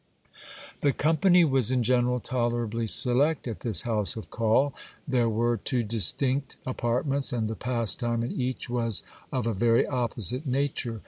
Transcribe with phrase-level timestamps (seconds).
[0.79, 4.73] The company was in general tolerably select at this house of call.
[5.07, 10.47] There were two distinct apartments; and the pastime in each was of a very opposite
[10.47, 10.99] nature.